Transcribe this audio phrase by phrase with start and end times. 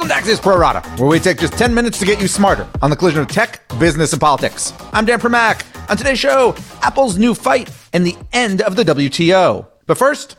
[0.00, 2.26] Welcome back to Axios Pro Rata, where we take just 10 minutes to get you
[2.26, 4.72] smarter on the collision of tech, business, and politics.
[4.94, 5.62] I'm Dan Primack.
[5.90, 9.66] On today's show, Apple's new fight and the end of the WTO.
[9.84, 10.38] But first,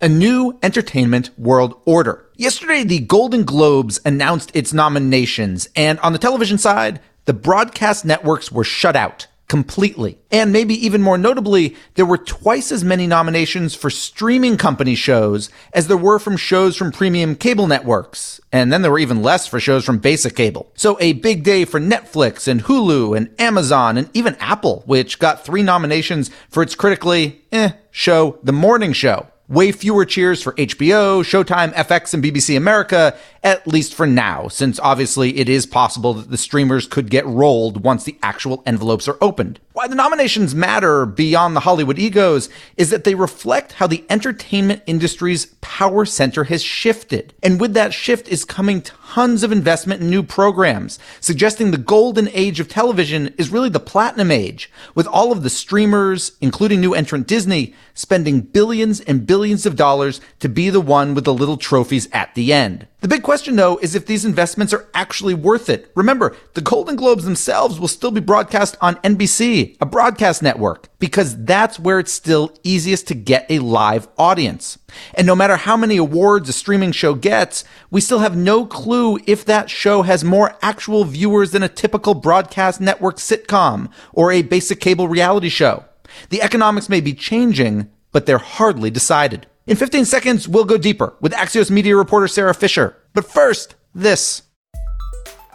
[0.00, 2.24] a new entertainment world order.
[2.36, 8.52] Yesterday, the Golden Globes announced its nominations, and on the television side, the broadcast networks
[8.52, 10.18] were shut out completely.
[10.30, 15.50] And maybe even more notably, there were twice as many nominations for streaming company shows
[15.72, 18.40] as there were from shows from premium cable networks.
[18.52, 20.70] And then there were even less for shows from basic cable.
[20.74, 25.44] So a big day for Netflix and Hulu and Amazon and even Apple, which got
[25.44, 29.28] three nominations for its critically eh show, The Morning Show.
[29.48, 34.80] Way fewer cheers for HBO, Showtime, FX, and BBC America, at least for now, since
[34.80, 39.16] obviously it is possible that the streamers could get rolled once the actual envelopes are
[39.20, 39.60] opened.
[39.76, 42.48] Why the nominations matter beyond the Hollywood egos
[42.78, 47.34] is that they reflect how the entertainment industry's power center has shifted.
[47.42, 52.30] And with that shift is coming tons of investment in new programs, suggesting the golden
[52.30, 56.94] age of television is really the platinum age, with all of the streamers, including new
[56.94, 61.58] entrant Disney, spending billions and billions of dollars to be the one with the little
[61.58, 62.86] trophies at the end.
[63.00, 65.92] The big question, though, is if these investments are actually worth it.
[65.94, 71.44] Remember, the Golden Globes themselves will still be broadcast on NBC, a broadcast network, because
[71.44, 74.78] that's where it's still easiest to get a live audience.
[75.14, 79.18] And no matter how many awards a streaming show gets, we still have no clue
[79.26, 84.42] if that show has more actual viewers than a typical broadcast network sitcom or a
[84.42, 85.84] basic cable reality show.
[86.30, 89.46] The economics may be changing, but they're hardly decided.
[89.66, 92.96] In 15 seconds, we'll go deeper with Axios media reporter Sara Fischer.
[93.12, 94.42] But first, this.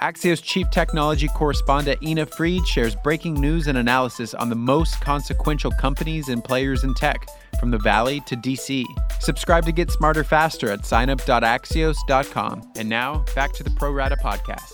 [0.01, 5.69] Axios chief technology correspondent Ina Fried shares breaking news and analysis on the most consequential
[5.69, 7.27] companies and players in tech,
[7.59, 8.83] from the Valley to DC.
[9.19, 12.71] Subscribe to get smarter faster at signup.axios.com.
[12.77, 14.73] And now, back to the Pro Rata podcast.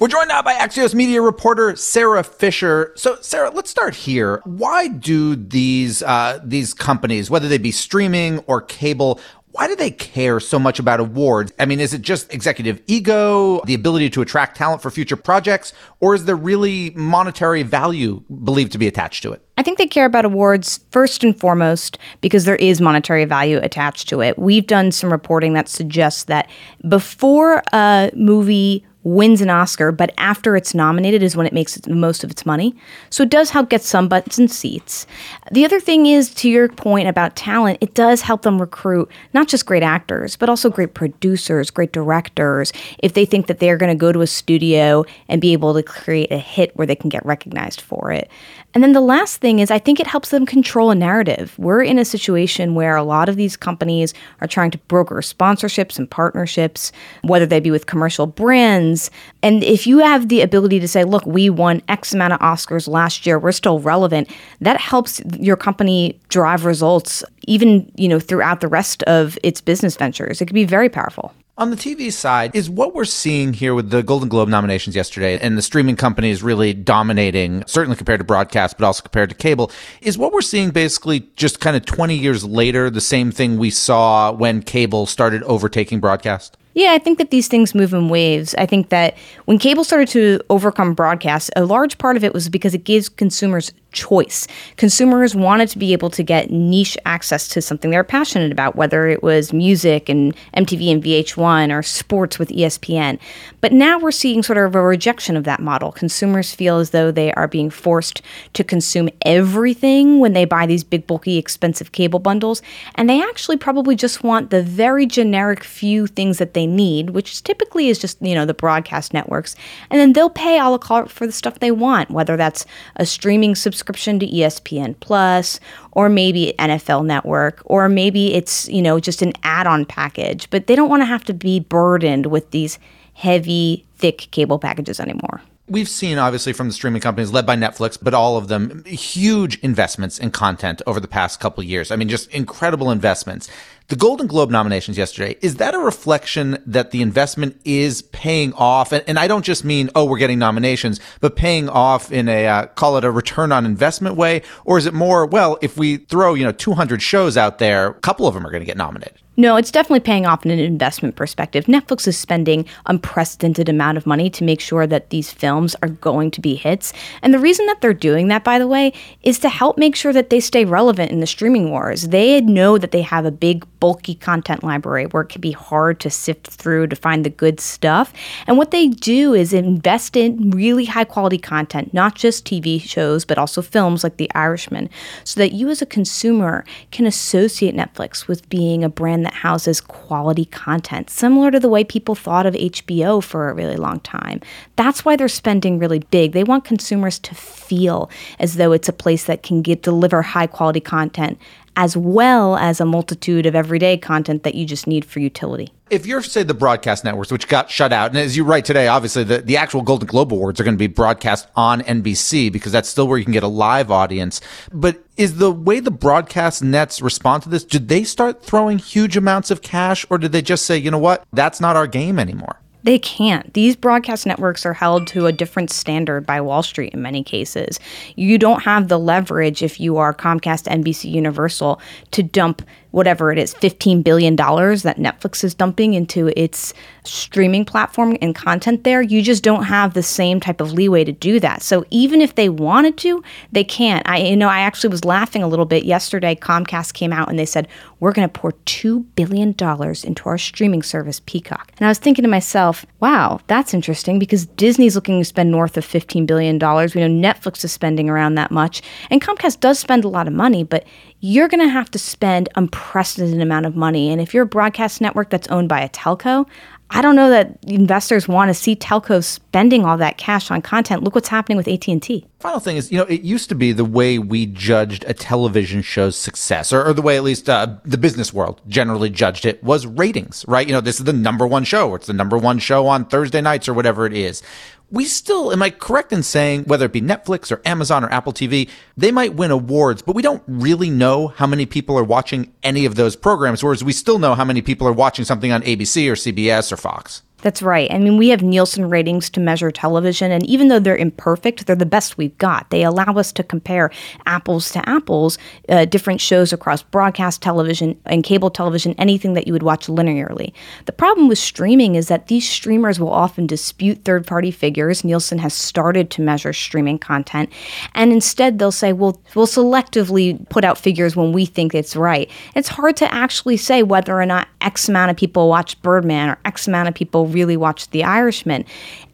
[0.00, 2.92] We're joined now by Axios media reporter Sara Fischer.
[2.96, 4.42] So, Sara, let's start here.
[4.44, 9.20] Why do these uh, these companies, whether they be streaming or cable,
[9.54, 11.52] why do they care so much about awards?
[11.60, 15.72] I mean, is it just executive ego, the ability to attract talent for future projects,
[16.00, 19.46] or is there really monetary value believed to be attached to it?
[19.56, 24.08] I think they care about awards first and foremost because there is monetary value attached
[24.08, 24.36] to it.
[24.36, 26.50] We've done some reporting that suggests that
[26.88, 31.94] before a movie wins an Oscar, but after it's nominated is when it makes the
[31.94, 32.74] most of its money.
[33.10, 35.06] So it does help get some butts and seats.
[35.52, 39.46] The other thing is, to your point about talent, it does help them recruit not
[39.46, 43.92] just great actors, but also great producers, great directors, if they think that they're going
[43.92, 47.10] to go to a studio and be able to create a hit where they can
[47.10, 48.30] get recognized for it.
[48.72, 51.54] And then the last thing is, I think it helps them control a narrative.
[51.58, 55.98] We're in a situation where a lot of these companies are trying to broker sponsorships
[55.98, 56.90] and partnerships,
[57.22, 58.93] whether they be with commercial brands.
[59.42, 62.88] And if you have the ability to say, look, we won X amount of Oscars
[62.88, 68.60] last year, we're still relevant, that helps your company drive results even, you know, throughout
[68.60, 70.40] the rest of its business ventures.
[70.40, 71.32] It can be very powerful.
[71.56, 75.38] On the TV side, is what we're seeing here with the Golden Globe nominations yesterday
[75.38, 79.70] and the streaming companies really dominating, certainly compared to broadcast, but also compared to cable,
[80.00, 83.70] is what we're seeing basically just kind of 20 years later, the same thing we
[83.70, 86.56] saw when cable started overtaking broadcast?
[86.74, 88.54] Yeah, I think that these things move in waves.
[88.58, 92.48] I think that when cable started to overcome broadcast, a large part of it was
[92.48, 94.46] because it gives consumers choice.
[94.76, 99.06] Consumers wanted to be able to get niche access to something they're passionate about, whether
[99.08, 103.18] it was music and MTV and VH1 or sports with ESPN.
[103.62, 105.92] But now we're seeing sort of a rejection of that model.
[105.92, 108.20] Consumers feel as though they are being forced
[108.52, 112.60] to consume everything when they buy these big, bulky, expensive cable bundles.
[112.96, 117.42] And they actually probably just want the very generic few things that they need, which
[117.44, 119.54] typically is just, you know, the broadcast networks.
[119.88, 123.06] And then they'll pay a la carte for the stuff they want, whether that's a
[123.06, 125.60] streaming subscription subscription to ESPN Plus
[125.92, 130.74] or maybe NFL Network or maybe it's, you know, just an add-on package, but they
[130.74, 132.78] don't want to have to be burdened with these
[133.12, 135.42] heavy, thick cable packages anymore.
[135.66, 139.58] We've seen, obviously, from the streaming companies led by Netflix, but all of them, huge
[139.60, 141.90] investments in content over the past couple years.
[141.90, 143.48] I mean, just incredible investments.
[143.88, 148.92] The Golden Globe nominations yesterday, is that a reflection that the investment is paying off?
[148.92, 152.46] And, and I don't just mean, oh, we're getting nominations, but paying off in a,
[152.46, 154.40] uh, call it a return on investment way?
[154.64, 157.94] Or is it more, well, if we throw, you know, 200 shows out there, a
[157.94, 159.20] couple of them are going to get nominated?
[159.36, 161.64] No, it's definitely paying off in an investment perspective.
[161.64, 166.30] Netflix is spending unprecedented amount of money to make sure that these films are going
[166.32, 166.92] to be hits.
[167.20, 168.92] And the reason that they're doing that, by the way,
[169.22, 172.08] is to help make sure that they stay relevant in the streaming wars.
[172.08, 176.00] They know that they have a big, bulky content library where it can be hard
[176.00, 178.12] to sift through to find the good stuff.
[178.46, 183.24] And what they do is invest in really high quality content, not just TV shows,
[183.24, 184.90] but also films like The Irishman,
[185.24, 189.80] so that you as a consumer can associate Netflix with being a brand that houses
[189.80, 194.40] quality content, similar to the way people thought of HBO for a really long time.
[194.76, 196.32] That's why they're spending really big.
[196.32, 200.46] They want consumers to feel as though it's a place that can get deliver high
[200.46, 201.38] quality content
[201.76, 205.72] as well as a multitude of everyday content that you just need for utility.
[205.90, 208.88] If you're, say, the broadcast networks, which got shut out, and as you write today,
[208.88, 212.72] obviously the, the actual Golden Globe Awards are going to be broadcast on NBC because
[212.72, 214.40] that's still where you can get a live audience.
[214.72, 219.16] But is the way the broadcast nets respond to this, did they start throwing huge
[219.16, 222.18] amounts of cash or did they just say, you know what, that's not our game
[222.18, 222.60] anymore?
[222.84, 223.52] They can't.
[223.54, 227.80] These broadcast networks are held to a different standard by Wall Street in many cases.
[228.14, 232.62] You don't have the leverage if you are Comcast, NBC, Universal to dump
[232.94, 238.84] whatever it is, $15 billion that Netflix is dumping into its streaming platform and content
[238.84, 241.60] there, you just don't have the same type of leeway to do that.
[241.60, 244.08] So even if they wanted to, they can't.
[244.08, 246.36] I you know, I actually was laughing a little bit yesterday.
[246.36, 247.66] Comcast came out and they said,
[247.98, 251.98] "We're going to pour 2 billion dollars into our streaming service Peacock." And I was
[251.98, 256.58] thinking to myself, "Wow, that's interesting because Disney's looking to spend north of 15 billion
[256.58, 256.94] dollars.
[256.94, 260.32] We know Netflix is spending around that much, and Comcast does spend a lot of
[260.32, 260.84] money, but
[261.24, 264.10] you're going to have to spend unprecedented amount of money.
[264.10, 266.46] And if you're a broadcast network that's owned by a telco,
[266.90, 271.02] I don't know that investors want to see telcos spending all that cash on content.
[271.02, 272.26] Look what's happening with AT&T.
[272.44, 275.80] Final thing is, you know, it used to be the way we judged a television
[275.80, 279.64] show's success, or, or the way at least uh, the business world generally judged it,
[279.64, 280.66] was ratings, right?
[280.66, 283.06] You know, this is the number one show, or it's the number one show on
[283.06, 284.42] Thursday nights, or whatever it is
[284.90, 288.32] we still, am I correct in saying, whether it be Netflix or Amazon or Apple
[288.32, 292.52] TV, they might win awards, but we don't really know how many people are watching
[292.62, 295.62] any of those programs, whereas we still know how many people are watching something on
[295.62, 297.22] ABC or CBS or Fox.
[297.44, 297.92] That's right.
[297.92, 301.76] I mean, we have Nielsen ratings to measure television, and even though they're imperfect, they're
[301.76, 302.70] the best we've got.
[302.70, 303.90] They allow us to compare
[304.24, 305.36] apples to apples,
[305.68, 310.54] uh, different shows across broadcast television and cable television, anything that you would watch linearly.
[310.86, 315.04] The problem with streaming is that these streamers will often dispute third party figures.
[315.04, 317.50] Nielsen has started to measure streaming content,
[317.94, 322.30] and instead they'll say, well, we'll selectively put out figures when we think it's right.
[322.56, 326.38] It's hard to actually say whether or not X amount of people watch Birdman or
[326.46, 328.64] X amount of people really watch The Irishman.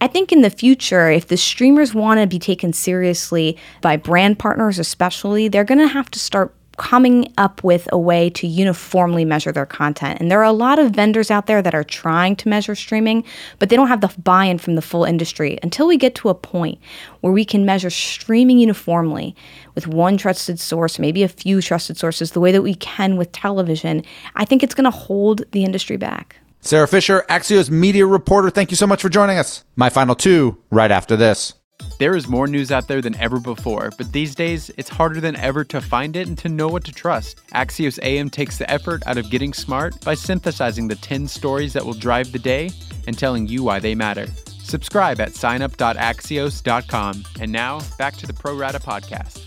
[0.00, 4.38] I think in the future, if the streamers want to be taken seriously by brand
[4.38, 9.22] partners, especially, they're going to have to start coming up with a way to uniformly
[9.22, 10.18] measure their content.
[10.18, 13.22] And there are a lot of vendors out there that are trying to measure streaming,
[13.58, 15.58] but they don't have the buy in from the full industry.
[15.62, 16.78] Until we get to a point
[17.20, 19.36] where we can measure streaming uniformly
[19.74, 23.30] with one trusted source, maybe a few trusted sources, the way that we can with
[23.30, 24.02] television,
[24.34, 26.36] I think it's going to hold the industry back.
[26.62, 29.64] Sara Fischer, Axios media reporter, thank you so much for joining us.
[29.76, 31.54] My final two right after this.
[31.98, 35.36] There is more news out there than ever before, but these days it's harder than
[35.36, 37.40] ever to find it and to know what to trust.
[37.54, 41.84] Axios AM takes the effort out of getting smart by synthesizing the 10 stories that
[41.84, 42.70] will drive the day
[43.06, 44.26] and telling you why they matter.
[44.62, 47.24] Subscribe at signup.axios.com.
[47.40, 49.39] And now, back to the Pro Rata podcast.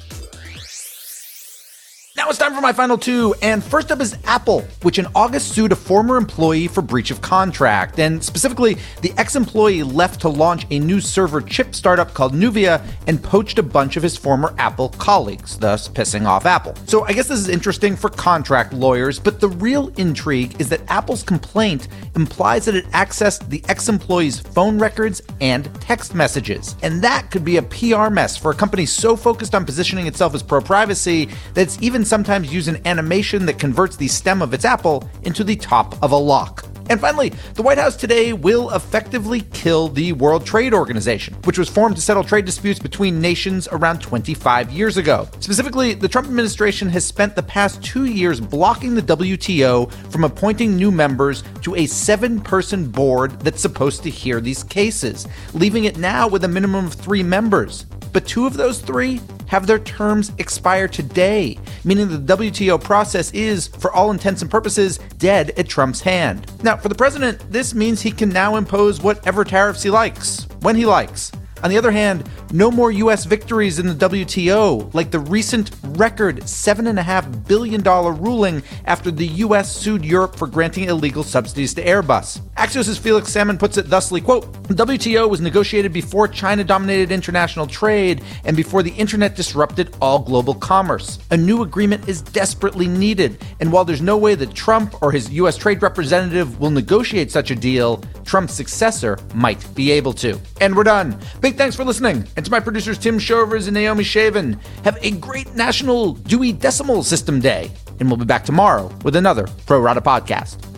[2.24, 5.54] Now it's time for my final two, and first up is Apple, which in August
[5.54, 8.00] sued a former employee for breach of contract.
[8.00, 12.82] And specifically, the ex employee left to launch a new server chip startup called Nuvia
[13.08, 16.76] and poached a bunch of his former Apple colleagues, thus pissing off Apple.
[16.86, 20.80] So I guess this is interesting for contract lawyers, but the real intrigue is that
[20.88, 26.78] Apple's complaint implies that it accessed the ex employee's phone records and text messages.
[26.84, 30.34] And that could be a PR mess for a company so focused on positioning itself
[30.34, 34.54] as pro privacy that it's even sometimes use an animation that converts the stem of
[34.54, 36.64] its apple into the top of a lock.
[36.88, 41.70] And finally, the White House today will effectively kill the World Trade Organization, which was
[41.70, 45.28] formed to settle trade disputes between nations around 25 years ago.
[45.40, 50.76] Specifically, the Trump administration has spent the past two years blocking the WTO from appointing
[50.76, 55.98] new members to a seven person board that's supposed to hear these cases, leaving it
[55.98, 57.88] now with a minimum of three members.
[58.12, 59.20] But two of those three
[59.54, 64.98] have their terms expire today, meaning the WTO process is, for all intents and purposes,
[65.20, 66.52] dead at Trump's hand.
[66.64, 70.76] Now, for the president, this means he can now impose whatever tariffs he likes, when
[70.76, 71.32] he likes.
[71.62, 76.42] On the other hand, no more US victories in the WTO, like the recent record
[76.42, 82.42] $7.5 billion ruling after the US sued Europe for granting illegal subsidies to Airbus.
[82.64, 88.24] Axios' Felix Salmon puts it thusly, quote, WTO was negotiated before China dominated international trade
[88.46, 91.20] and before the internet disrupted all global commerce.
[91.32, 95.30] A new agreement is desperately needed, and while there's no way that Trump or his
[95.32, 95.58] U.S.
[95.58, 100.40] trade representative will negotiate such a deal, Trump's successor might be able to.
[100.62, 101.20] And we're done.
[101.42, 104.58] Big thanks for listening, and to my producers Tim Shovers and Naomi Shavin.
[104.86, 109.50] Have a great National Dewey Decimal System Day, and we'll be back tomorrow with another
[109.66, 110.73] Pro Rata podcast.